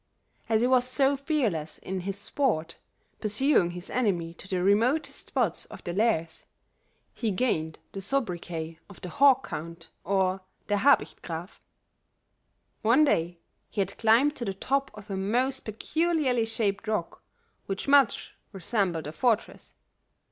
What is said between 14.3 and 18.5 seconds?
to the top of a most peculiarly shaped rock, which much